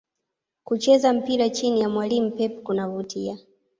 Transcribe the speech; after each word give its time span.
Kucheza 0.63 1.13
mpira 1.13 1.49
chini 1.49 1.81
ya 1.81 1.89
mwalimu 1.89 2.31
Pep 2.31 2.63
kunavutia 2.63 3.37